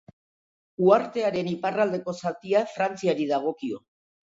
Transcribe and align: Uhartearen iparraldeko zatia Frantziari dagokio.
Uhartearen 0.87 1.51
iparraldeko 1.51 2.15
zatia 2.23 2.65
Frantziari 2.73 3.31
dagokio. 3.37 3.83